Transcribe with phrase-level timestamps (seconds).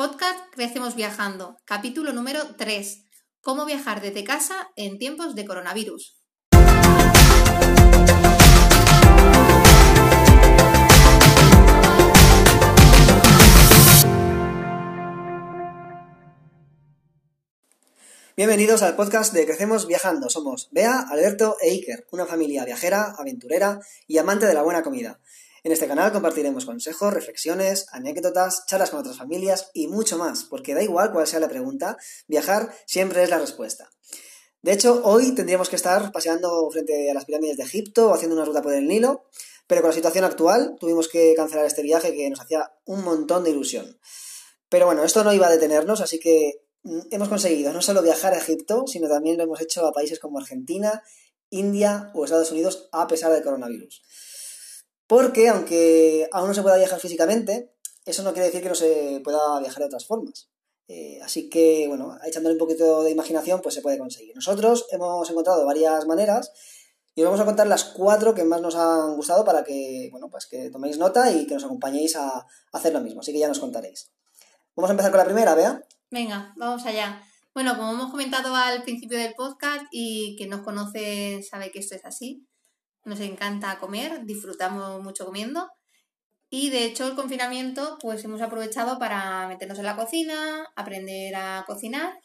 [0.00, 3.04] Podcast Crecemos Viajando, capítulo número 3.
[3.42, 6.16] Cómo viajar desde casa en tiempos de coronavirus.
[18.38, 20.30] Bienvenidos al podcast de Crecemos Viajando.
[20.30, 25.20] Somos Bea, Alberto e Iker, una familia viajera, aventurera y amante de la buena comida.
[25.62, 30.74] En este canal compartiremos consejos, reflexiones, anécdotas, charlas con otras familias y mucho más, porque
[30.74, 31.96] da igual cuál sea la pregunta,
[32.28, 33.90] viajar siempre es la respuesta.
[34.62, 38.36] De hecho, hoy tendríamos que estar paseando frente a las pirámides de Egipto o haciendo
[38.36, 39.24] una ruta por el Nilo,
[39.66, 43.44] pero con la situación actual tuvimos que cancelar este viaje que nos hacía un montón
[43.44, 43.98] de ilusión.
[44.68, 48.34] Pero bueno, esto no iba a detenernos, así que mm, hemos conseguido no solo viajar
[48.34, 51.02] a Egipto, sino también lo hemos hecho a países como Argentina,
[51.50, 54.02] India o Estados Unidos a pesar del coronavirus.
[55.10, 57.74] Porque aunque aún no se pueda viajar físicamente,
[58.06, 60.48] eso no quiere decir que no se pueda viajar de otras formas.
[60.86, 64.36] Eh, así que, bueno, echándole un poquito de imaginación, pues se puede conseguir.
[64.36, 66.52] Nosotros hemos encontrado varias maneras
[67.16, 70.30] y os vamos a contar las cuatro que más nos han gustado para que, bueno,
[70.30, 73.20] pues que toméis nota y que nos acompañéis a hacer lo mismo.
[73.20, 74.12] Así que ya nos contaréis.
[74.76, 75.84] Vamos a empezar con la primera, Bea.
[76.12, 77.20] Venga, vamos allá.
[77.52, 81.96] Bueno, como hemos comentado al principio del podcast y que nos conoce sabe que esto
[81.96, 82.46] es así,
[83.04, 85.70] nos encanta comer, disfrutamos mucho comiendo.
[86.48, 91.64] Y de hecho el confinamiento pues hemos aprovechado para meternos en la cocina, aprender a
[91.66, 92.18] cocinar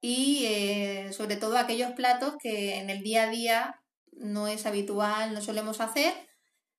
[0.00, 3.80] y eh, sobre todo aquellos platos que en el día a día
[4.12, 6.12] no es habitual, no solemos hacer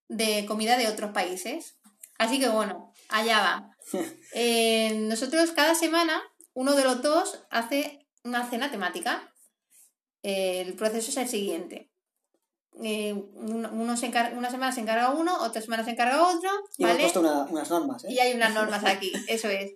[0.08, 1.80] de comida de otros países.
[2.19, 3.72] Así que bueno, allá va.
[4.34, 6.22] Eh, nosotros cada semana
[6.53, 9.34] uno de los dos hace una cena temática.
[10.22, 11.89] el proceso es el siguiente.
[12.83, 16.50] Eh, uno se una semana se encarga uno, otra semana se encarga otro.
[16.78, 18.03] Y hemos puesto unas normas.
[18.06, 18.08] ¿eh?
[18.11, 19.73] Y hay unas normas aquí, eso es.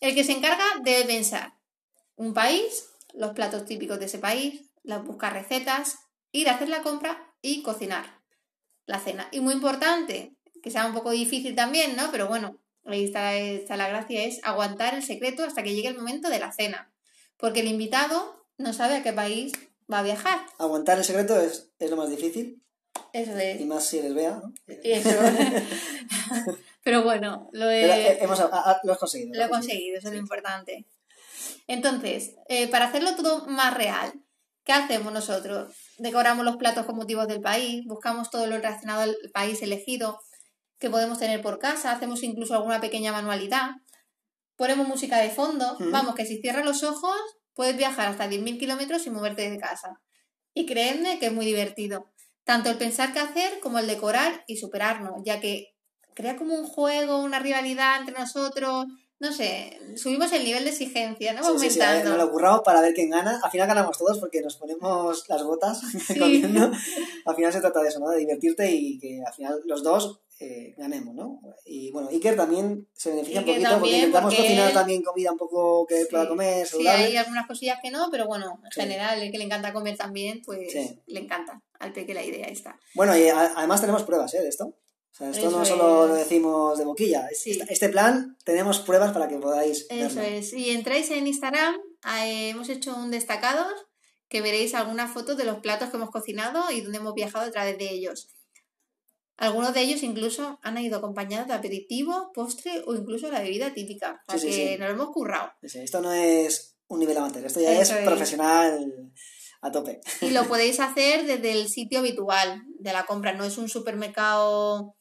[0.00, 1.54] El que se encarga debe pensar
[2.16, 4.62] un país, los platos típicos de ese país,
[5.04, 5.98] buscar recetas,
[6.32, 8.20] ir a hacer la compra y cocinar
[8.86, 9.28] la cena.
[9.32, 12.10] Y muy importante, que sea un poco difícil también, ¿no?
[12.10, 15.96] Pero bueno, ahí está, está la gracia, es aguantar el secreto hasta que llegue el
[15.96, 16.92] momento de la cena.
[17.36, 19.52] Porque el invitado no sabe a qué país
[19.92, 20.46] va a viajar.
[20.58, 22.62] Aguantar el secreto es, es lo más difícil.
[23.12, 23.60] Eso es.
[23.60, 24.52] Y más si eres Bea, ¿no?
[24.66, 25.10] Eso.
[26.84, 29.34] Pero bueno, lo he, eh, hemos, lo has conseguido.
[29.34, 30.86] Lo he conseguido, eso es lo importante.
[31.66, 34.12] Entonces, eh, para hacerlo todo más real,
[34.64, 35.74] ¿qué hacemos nosotros?
[35.98, 40.20] Decoramos los platos con motivos del país, buscamos todo lo relacionado al país elegido
[40.78, 43.70] que podemos tener por casa, hacemos incluso alguna pequeña manualidad,
[44.56, 47.16] ponemos música de fondo, vamos, que si cierras los ojos
[47.54, 50.00] Puedes viajar hasta 10.000 kilómetros y moverte de casa.
[50.52, 52.12] Y creedme que es muy divertido.
[52.44, 55.74] Tanto el pensar qué hacer como el decorar y superarnos, ya que
[56.14, 58.86] crea como un juego, una rivalidad entre nosotros.
[59.20, 61.58] No sé, subimos el nivel de exigencia, ¿no?
[61.58, 63.40] Sí, sí, nos lo curramos para ver quién gana.
[63.42, 65.80] Al final ganamos todos porque nos ponemos las botas.
[67.24, 68.10] Al final se trata de eso, ¿no?
[68.10, 71.40] De divertirte y que al final los dos eh, ganemos, ¿no?
[71.64, 75.86] Y bueno, Iker también se beneficia un poquito porque intentamos cocinar también comida un poco
[75.86, 76.66] que pueda comer.
[76.66, 79.96] Sí, hay algunas cosillas que no, pero bueno, en general, el que le encanta comer
[79.96, 80.74] también, pues
[81.06, 82.78] le encanta al peque la idea está.
[82.94, 84.42] Bueno, y además tenemos pruebas ¿eh?
[84.42, 84.66] de esto.
[84.66, 87.28] O sea, esto no solo lo decimos de boquilla.
[87.30, 89.86] Este plan tenemos pruebas para que podáis.
[89.88, 90.52] Eso es.
[90.52, 91.76] Y entráis en Instagram,
[92.22, 93.72] hemos hecho un destacados
[94.28, 97.50] que veréis algunas fotos de los platos que hemos cocinado y donde hemos viajado a
[97.52, 98.33] través de ellos.
[99.36, 104.22] Algunos de ellos incluso han ido acompañados de aperitivo, postre o incluso la bebida típica.
[104.28, 105.50] O sea que nos lo hemos currado.
[105.62, 109.12] esto no es un nivel amateur, esto ya es, profesional
[109.60, 110.00] a tope.
[110.20, 114.94] Y lo podéis hacer desde el sitio habitual de la compra, no es un supermercado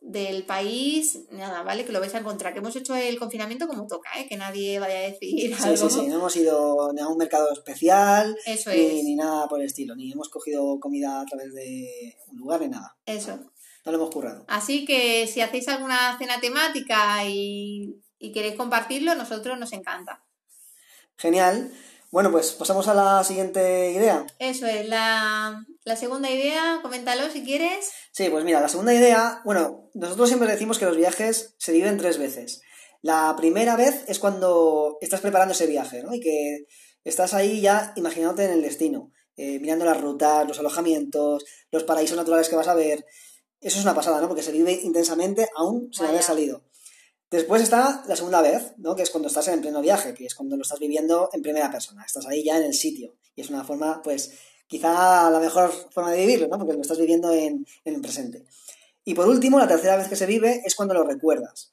[0.00, 1.84] del país, nada, ¿vale?
[1.84, 2.52] Que lo vais a encontrar.
[2.52, 4.26] Que hemos hecho el confinamiento como toca, ¿eh?
[4.28, 5.76] Que nadie vaya a decir algo.
[5.76, 8.36] Sí, sí, sí, no hemos ido ni a un mercado especial,
[8.66, 12.60] ni, ni, nada por el estilo, ni hemos cogido comida a través de un lugar
[12.60, 12.96] ni nada.
[13.04, 13.38] Eso
[13.90, 14.44] lo hemos currado.
[14.48, 20.24] Así que si hacéis alguna cena temática y, queréis compartirlo, nosotros nos encanta.
[21.16, 21.72] Genial.
[22.10, 24.24] Bueno, pues pasamos a la siguiente idea.
[24.38, 27.92] Eso es, la, segunda idea, coméntalo si quieres.
[28.12, 31.98] Sí, pues mira, la segunda idea, bueno, nosotros siempre decimos que los viajes se viven
[31.98, 32.62] tres veces.
[33.02, 36.14] La primera vez es cuando estás preparando ese viaje, ¿no?
[36.14, 36.66] Y que
[37.04, 42.16] estás ahí ya imaginándote en el destino, eh, mirando las rutas, los alojamientos, los paraísos
[42.16, 43.04] naturales que vas a ver,
[43.60, 44.28] eso es una pasada, ¿no?
[44.28, 46.62] Porque se vive intensamente aún sin haber salido.
[47.30, 48.96] Después está la segunda vez, ¿no?
[48.96, 51.70] Que es cuando estás en pleno viaje, que es cuando lo estás viviendo en primera
[51.70, 52.04] persona.
[52.04, 53.16] Estás ahí ya en el sitio.
[53.34, 54.32] Y es una forma, pues,
[54.66, 56.56] quizá la mejor forma de vivirlo, ¿no?
[56.58, 58.46] Porque lo estás viviendo en, en el presente.
[59.04, 61.72] Y por último, la tercera vez que se vive es cuando lo recuerdas.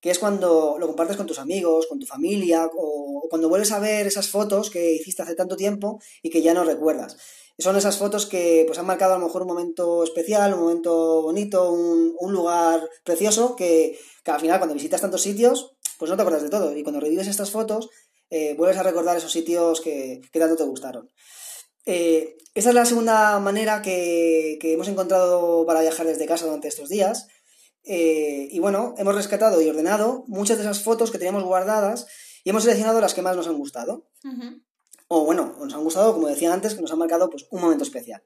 [0.00, 3.80] que es cuando lo compartes con tus amigos, con tu familia, o cuando vuelves a
[3.80, 7.16] ver esas fotos que hiciste hace tanto tiempo y que ya no recuerdas.
[7.58, 11.22] Son esas fotos que pues, han marcado a lo mejor un momento especial, un momento
[11.22, 16.16] bonito, un, un lugar precioso que, que al final cuando visitas tantos sitios, pues no
[16.16, 16.76] te acuerdas de todo.
[16.76, 17.88] Y cuando revives estas fotos,
[18.28, 21.10] eh, vuelves a recordar esos sitios que, que tanto te gustaron.
[21.86, 26.68] Eh, esa es la segunda manera que, que, hemos encontrado para viajar desde casa durante
[26.68, 27.28] estos días.
[27.84, 32.06] Eh, y bueno, hemos rescatado y ordenado muchas de esas fotos que teníamos guardadas
[32.42, 34.08] y hemos seleccionado las que más nos han gustado.
[34.24, 34.62] Uh -huh.
[35.08, 37.84] O bueno, nos han gustado, como decía antes, que nos han marcado pues, un momento
[37.84, 38.22] especial.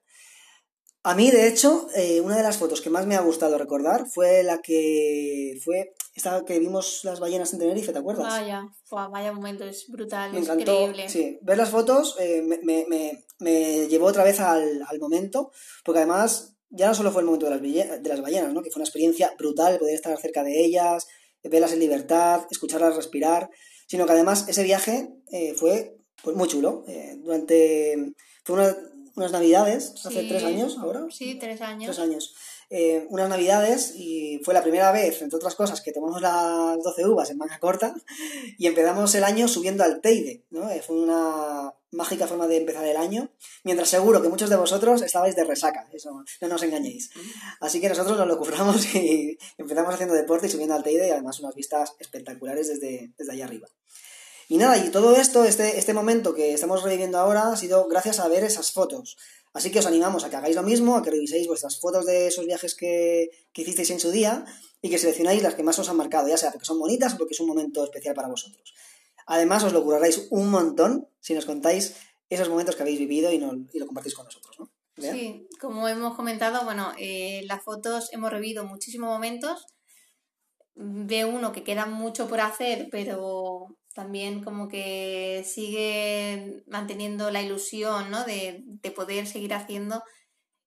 [1.03, 4.07] A mí, de hecho, eh, una de las fotos que más me ha gustado recordar
[4.07, 8.27] fue la que fue esta que vimos las ballenas en Tenerife, ¿te acuerdas?
[8.27, 11.09] Vaya, Fua, vaya momento, es brutal, me encantó, increíble.
[11.09, 15.53] Sí, ver las fotos eh, me, me, me, llevó otra vez al, al, momento,
[15.87, 18.63] porque además ya no solo fue el momento de las, de las ballenas, ¿no?
[18.63, 21.07] que fue una experiencia brutal poder estar cerca de ellas,
[21.43, 23.49] verlas en libertad, escucharlas respirar,
[23.87, 26.85] sino que además ese viaje eh, fue pues, muy chulo.
[26.89, 28.13] Eh, durante.
[28.45, 28.77] Fue una,
[29.17, 31.07] unas navidades, hace tres años ahora.
[31.11, 31.85] Sí, tres años.
[31.85, 32.35] Tres años.
[32.73, 37.05] Eh, unas navidades y fue la primera vez, entre otras cosas, que tomamos las 12
[37.09, 37.97] uvas en manga corta
[38.59, 40.45] y empezamos el año subiendo al Teide.
[40.51, 40.71] ¿no?
[40.71, 43.29] Eh, fue una mágica forma de empezar el año,
[43.65, 47.11] mientras seguro que muchos de vosotros estabais de resaca, eso no nos engañéis.
[47.59, 51.11] Así que nosotros nos lo curramos y empezamos haciendo deporte y subiendo al Teide y
[51.11, 53.67] además unas vistas espectaculares desde, desde allá arriba.
[54.51, 58.19] Y nada, y todo esto, este, este momento que estamos reviviendo ahora, ha sido gracias
[58.19, 59.17] a ver esas fotos.
[59.53, 62.27] Así que os animamos a que hagáis lo mismo, a que reviséis vuestras fotos de
[62.27, 64.45] esos viajes que, que hicisteis en su día
[64.83, 67.19] y que seleccionáis las que más os han marcado, ya sea porque son bonitas o
[67.19, 68.75] porque es un momento especial para vosotros.
[69.25, 71.95] Además, os lo curaréis un montón si nos contáis
[72.29, 74.69] esos momentos que habéis vivido y, no, y lo compartís con nosotros, ¿no?
[74.99, 79.69] Sí, como hemos comentado, bueno, eh, las fotos hemos revivido muchísimos momentos.
[80.83, 88.11] De uno que queda mucho por hacer, pero también como que sigue manteniendo la ilusión
[88.11, 88.25] ¿no?
[88.25, 90.03] de, de poder seguir haciendo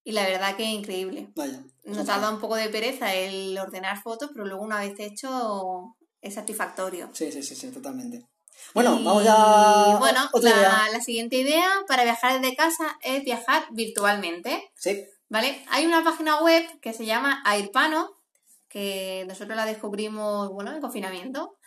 [0.03, 1.31] y la verdad que increíble.
[1.35, 4.95] Vaya, Nos ha dado un poco de pereza el ordenar fotos, pero luego una vez
[4.99, 7.09] hecho es satisfactorio.
[7.13, 8.25] Sí, sí, sí, sí, totalmente.
[8.73, 9.97] Bueno, y, vamos ya.
[9.99, 14.71] Bueno, la, la, siguiente idea para viajar desde casa es viajar virtualmente.
[14.75, 15.05] Sí.
[15.29, 15.63] ¿Vale?
[15.69, 18.09] Hay una página web que se llama Airpano,
[18.73, 21.57] que nosotros la descubrimos, bueno, en confinamiento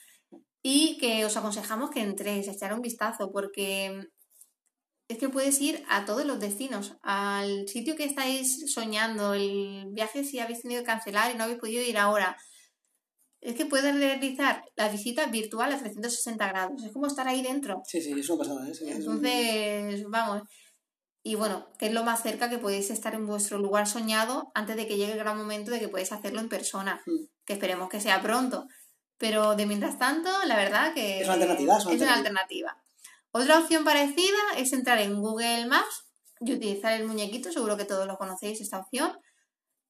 [0.61, 4.09] y que os aconsejamos que entréis, a echar un vistazo, porque
[5.09, 10.25] es que puedes ir a todos los destinos, al sitio que estáis soñando, el viaje
[10.25, 12.37] si habéis tenido que cancelar y no habéis podido ir ahora.
[13.41, 16.83] Es que puedes realizar la visita virtual a 360 grados.
[16.83, 17.83] Es como estar ahí dentro.
[17.87, 18.69] Sí, sí, es una pasada.
[18.69, 18.73] ¿eh?
[18.81, 20.43] Entonces, vamos.
[21.27, 24.77] Y bueno, que es lo más cerca que podéis estar en vuestro lugar soñado antes
[24.77, 27.03] de que llegue el gran momento de que podéis hacerlo en persona.
[27.05, 27.25] Mm.
[27.45, 28.69] Que esperemos que sea pronto.
[29.19, 31.79] Pero de mientras tanto, la verdad que es una alternativa.
[31.79, 32.81] Es una, es una alternativa.
[33.33, 36.05] Otra opción parecida es entrar en Google Maps
[36.39, 39.19] y utilizar el muñequito, seguro que todos lo conocéis esta opción,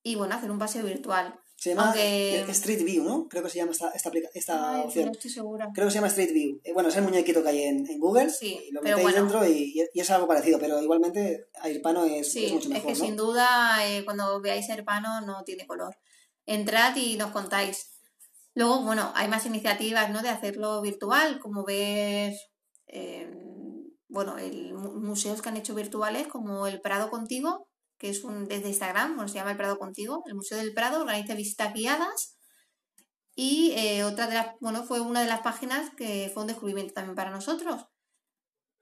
[0.03, 1.39] y bueno, hacer un paseo virtual.
[1.59, 2.43] Se llama Aunque...
[2.51, 3.29] Street View, ¿no?
[3.29, 5.07] Creo que se llama esta, esta, esta Ay, opción.
[5.07, 5.71] No estoy segura.
[5.75, 6.61] Creo que se llama Street View.
[6.63, 8.29] Eh, Bueno, es el muñequito que hay en, en Google.
[8.31, 9.19] Sí, y lo metéis bueno.
[9.23, 12.91] dentro y, y, es algo parecido, pero igualmente Airpano es, Sí, es mucho mejor.
[12.91, 13.07] es que ¿no?
[13.07, 15.97] sin duda eh, cuando veáis Airpano no tiene color.
[16.45, 17.91] Entrad y nos contáis.
[18.55, 20.23] Luego, bueno, hay más iniciativas, ¿no?
[20.23, 22.35] De hacerlo virtual, como ver,
[22.87, 23.31] eh,
[24.09, 27.66] bueno, el, museos que han hecho virtuales, como el Prado Contigo,
[27.99, 31.01] que es un desde Instagram, bueno, se llama el Prado Contigo, el Museo del Prado
[31.01, 32.37] organiza visitas guiadas
[33.35, 36.95] y eh, otra de las, bueno, fue una de las páginas que fue un descubrimiento
[36.95, 37.87] también para nosotros.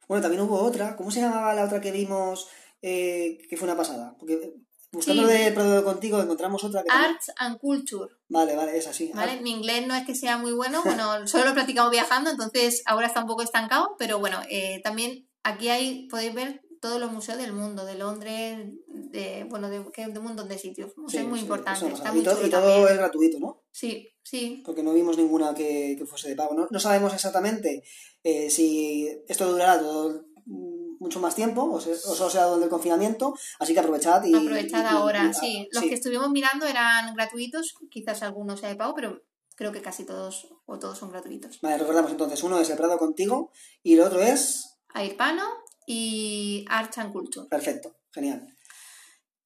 [0.06, 2.48] Bueno, también hubo otra, ¿cómo se llamaba la otra que vimos
[2.80, 4.14] que fue una pasada?
[4.18, 4.54] Porque
[4.94, 5.32] buscando sí.
[5.32, 8.14] de Prado Contigo encontramos otra que Arts and Culture.
[8.28, 9.10] Vale, vale, es así.
[9.14, 12.30] Vale, mi inglés no es que sea muy bueno, bueno, solo lo he practicado viajando,
[12.30, 17.00] entonces ahora está un poco estancado, pero bueno, eh, también aquí hay, podéis ver todos
[17.00, 20.94] los museos del mundo, de Londres, de, bueno, de, de un montón de sitios.
[20.98, 21.94] Museos sí, muy sí, importantes.
[21.94, 23.62] Está y, todo es gratuito, ¿no?
[23.70, 24.62] Sí, sí.
[24.66, 26.52] Porque no vimos ninguna que, que fuese de pago.
[26.52, 27.82] No, no sabemos exactamente
[28.22, 32.70] eh, si esto durará todo, mucho más tiempo, o, se, o solo sea donde el
[32.70, 34.34] confinamiento, así que aprovechad y...
[34.34, 35.68] Aprovechad y, ahora, y, sí.
[35.72, 35.88] Los sí.
[35.88, 39.22] que estuvimos mirando eran gratuitos, quizás algunos sea de pago, pero
[39.56, 41.62] creo que casi todos o todos son gratuitos.
[41.62, 44.76] Vale, recordamos entonces, uno es el Prado Contigo y el otro es...
[44.92, 47.48] Airpano y Arts and Culture.
[47.48, 48.54] Perfecto, genial.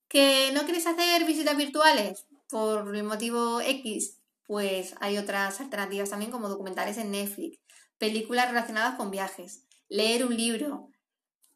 [0.08, 4.18] ¿Que no quieres hacer visitas virtuales por el motivo X?
[4.46, 7.58] Pues hay otras alternativas también como documentales en Netflix,
[7.98, 10.88] películas relacionadas con viajes, leer un libro.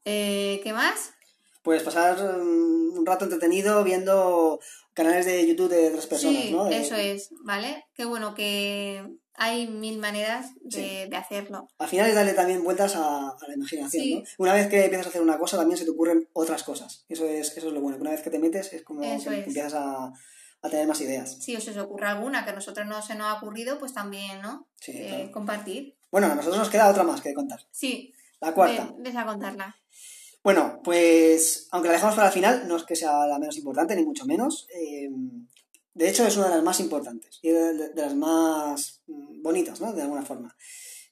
[0.04, 1.14] Eh, ¿Qué más?
[1.62, 4.60] Pues pasar um, un rato entretenido viendo
[4.94, 6.68] canales de YouTube de otras personas, sí, ¿no?
[6.68, 7.86] Eso es, ¿vale?
[7.94, 11.68] Qué bueno que hay mil maneras de, de hacerlo.
[11.78, 14.14] Al final es darle también vueltas a, a la imaginación, Sí.
[14.16, 14.22] ¿no?
[14.38, 17.04] Una vez que empiezas a hacer una cosa, también se te ocurren otras cosas.
[17.08, 17.96] Eso es, eso es lo bueno.
[17.96, 19.46] que Una vez que te metes, es como Eso que es.
[19.48, 20.12] empiezas a,
[20.62, 21.38] a tener más ideas.
[21.40, 24.68] Si os ocurre alguna que a nosotros no se nos ha ocurrido, pues también, ¿no?
[24.80, 25.32] Sí, Eh, claro.
[25.32, 25.96] compartir.
[26.10, 27.60] Bueno, a nosotros nos queda otra más que contar.
[27.70, 28.12] Sí.
[28.40, 28.94] La cuarta.
[28.98, 29.76] Ves a contarla.
[30.44, 33.94] Bueno, pues aunque la dejamos para el final, no es que sea la menos importante,
[33.96, 34.66] ni mucho menos.
[34.74, 35.08] eh,
[35.94, 39.42] de hecho, es una de las más importantes y de, de- de las más mm,
[39.42, 39.92] bonitas, ¿no?
[39.92, 40.56] De alguna forma.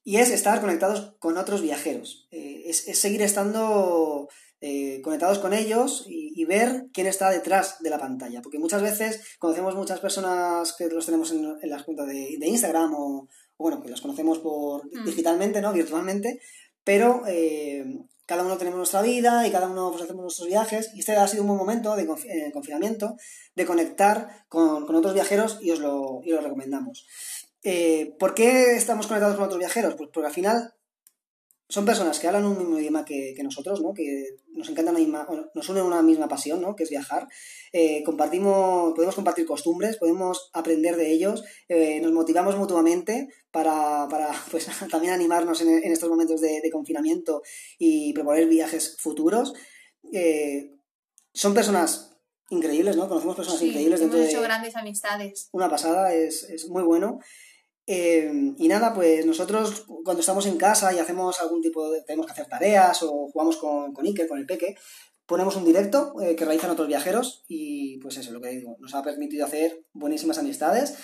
[0.03, 2.27] Y es estar conectados con otros viajeros.
[2.31, 4.29] Eh, es, es seguir estando
[4.63, 8.41] eh, conectados con ellos y, y ver quién está detrás de la pantalla.
[8.43, 12.49] Porque muchas veces conocemos muchas personas que los tenemos en, en las cuentas de, de
[12.49, 15.05] Instagram o, o, bueno, que los conocemos por Mm.
[15.05, 15.73] digitalmente, ¿no?
[15.75, 16.41] Virtualmente,
[16.83, 17.85] pero eh,
[18.31, 21.27] cada uno tenemos nuestra vida y cada uno pues, hacemos nuestros viajes y este ha
[21.27, 23.17] sido un buen momento de eh, confinamiento
[23.57, 27.09] de conectar con, con otros viajeros y os lo, y lo recomendamos.
[27.65, 29.97] Eh, ¿Por qué estamos conectados con otros viajeros?
[29.97, 30.75] Pues porque al final
[31.71, 33.95] son personas que hablan un mismo idioma que, que nosotros, ¿no?
[33.95, 36.75] que nos encanta una misma, nos une una misma pasión, ¿no?
[36.75, 37.29] que es viajar.
[37.73, 44.33] Eh, compartimos, podemos compartir costumbres, podemos aprender de ellos, eh, nos motivamos mutuamente para, para
[44.51, 47.43] pues, también animarnos en, en estos momentos de, de confinamiento
[47.79, 49.55] y proponer viajes futuros.
[50.13, 50.73] Eh,
[51.33, 52.17] son personas
[52.51, 53.09] increíbles, ¿no?
[53.09, 55.49] Conocemos personas Sí, increíbles hemos dentro hecho de grandes amistades.
[55.53, 57.21] una pasada, es, es muy bueno.
[57.93, 62.03] Eh, y nada, pues nosotros cuando estamos en casa y hacemos algún tipo de...
[62.03, 64.77] tenemos que hacer tareas o jugamos con, con Iker, con el peque,
[65.27, 68.95] ponemos un directo eh, que realizan otros viajeros y pues eso, lo que digo, nos
[68.95, 70.95] ha permitido hacer buenísimas amistades.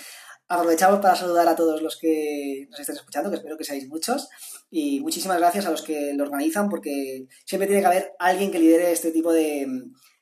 [0.47, 4.28] Aprovechamos para saludar a todos los que nos estén escuchando, que espero que seáis muchos,
[4.71, 8.61] y muchísimas gracias a los que lo organizan porque siempre tiene que haber alguien que
[8.61, 9.66] lidere este tipo de,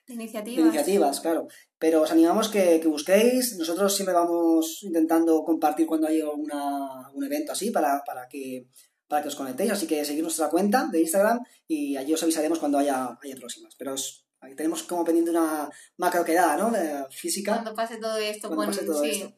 [0.06, 0.56] De iniciativas.
[0.56, 1.46] de iniciativas, claro.
[1.84, 3.44] Pero os animamos que, que busquéis.
[3.60, 6.62] Nosotros siempre vamos intentando compartir cuando hay alguna,
[7.08, 8.68] algún evento así para, para, que,
[9.06, 9.70] para que os conectéis.
[9.72, 11.38] Así que seguid nuestra cuenta de Instagram
[11.68, 13.74] y allí os avisaremos cuando haya, haya próximas.
[13.78, 16.70] Pero os- ahí tenemos como pendiente una macro quedada, ¿no?
[16.70, 17.52] De física.
[17.52, 19.10] Cuando pase todo esto, Cuando bueno, pase todo sí.
[19.10, 19.34] esto.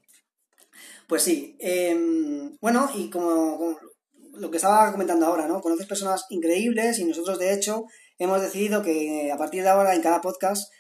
[1.09, 1.57] Pues sí.
[1.59, 1.97] eh,
[2.61, 3.79] bueno, y como, como
[4.43, 5.61] lo que estaba comentando ahora, ¿no?
[5.61, 7.87] Conoces personas increíbles y nosotros, de hecho,
[8.19, 10.71] hemos decidido que a partir de ahora en cada podcast,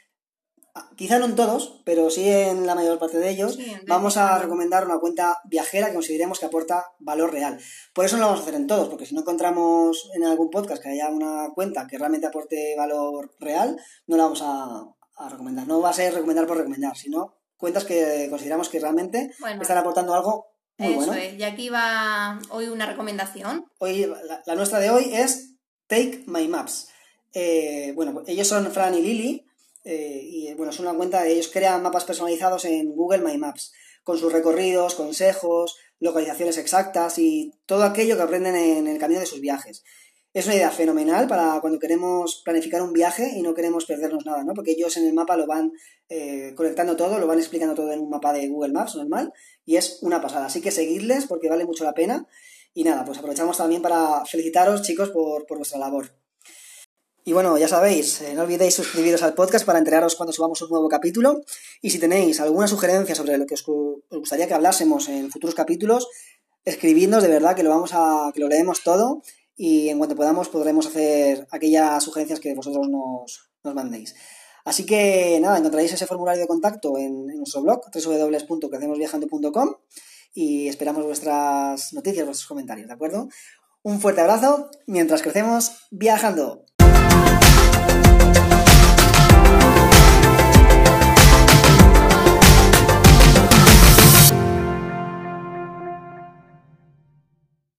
[0.96, 4.36] quizá no en todos, pero sí en la mayor parte de ellos, Sí, vamos a
[4.36, 7.58] en recomendar una cuenta viajera que consideremos que aporta valor real.
[7.94, 10.50] Por eso no lo vamos a hacer en todos, porque si no encontramos en algún
[10.50, 14.84] podcast que haya una cuenta que realmente aporte valor real, no la vamos a,
[15.16, 15.66] a recomendar.
[15.66, 19.78] No va a ser recomendar por recomendar, sino cuentas que consideramos que realmente Bueno, están
[19.78, 20.46] aportando algo
[20.78, 21.14] muy eso bueno.
[21.14, 21.38] es.
[21.38, 23.64] Y aquí va hoy una recomendación.
[23.78, 25.54] Hoy, la, la nuestra de hoy es
[25.86, 26.88] Take My Maps.
[27.32, 29.45] Eh, bueno, ellos son Fran y Lily.
[29.88, 34.18] Eh, y bueno, es una cuenta, ellos crean mapas personalizados en Google My Maps, con
[34.18, 39.40] sus recorridos, consejos, localizaciones exactas y todo aquello que aprenden en el camino de sus
[39.40, 39.84] viajes.
[40.34, 44.42] Es una idea fenomenal para cuando queremos planificar un viaje y no queremos perdernos nada,
[44.42, 44.54] ¿no?
[44.54, 45.70] Porque ellos en el mapa lo van
[46.08, 49.32] eh, conectando todo, lo van explicando todo en un mapa de Google Maps normal
[49.64, 50.46] y es una pasada.
[50.46, 52.26] Así que seguidles porque vale mucho la pena.
[52.74, 56.10] Y nada, pues aprovechamos también para felicitaros, chicos, por, por vuestra labor.
[57.28, 60.70] Y bueno, ya sabéis, eh, no olvidéis suscribiros al podcast para enteraros cuando subamos un
[60.70, 61.40] nuevo capítulo.
[61.82, 65.28] Y si tenéis alguna sugerencia sobre lo que os, gu- os gustaría que hablásemos en
[65.32, 66.06] futuros capítulos,
[66.64, 69.22] escribidnos de verdad que lo vamos a, que lo leemos todo
[69.56, 74.14] y en cuanto podamos podremos hacer aquellas sugerencias que vosotros nos, nos mandéis.
[74.64, 79.74] Así que nada, encontraréis ese formulario de contacto en, en nuestro blog, www.crecemosviajando.com
[80.32, 83.28] y esperamos vuestras noticias, vuestros comentarios, ¿de acuerdo?
[83.82, 86.64] Un fuerte abrazo mientras crecemos viajando.
[88.36, 88.65] Thank you.